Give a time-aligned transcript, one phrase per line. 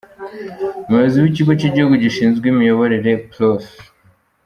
[0.85, 3.63] Umuyobozi w’Ikigo cy’Igihugu Gishinzwe Imiyoborere Prof.